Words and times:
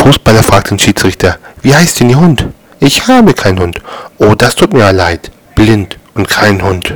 Fußballer 0.00 0.42
fragt 0.42 0.70
den 0.70 0.78
Schiedsrichter, 0.78 1.36
wie 1.60 1.74
heißt 1.74 2.00
denn 2.00 2.08
Ihr 2.08 2.18
Hund? 2.18 2.46
Ich 2.78 3.06
habe 3.06 3.34
keinen 3.34 3.60
Hund. 3.60 3.82
Oh, 4.16 4.34
das 4.34 4.54
tut 4.54 4.72
mir 4.72 4.90
leid. 4.94 5.30
Blind 5.54 5.98
und 6.14 6.26
kein 6.26 6.62
Hund. 6.62 6.94